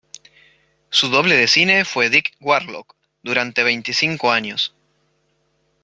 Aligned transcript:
Su 0.89 1.09
doble 1.09 1.35
de 1.35 1.47
cine 1.47 1.85
fue 1.85 2.09
Dick 2.09 2.31
Warlock, 2.39 2.95
durante 3.21 3.61
veinticinco 3.61 4.31
años. 4.31 4.73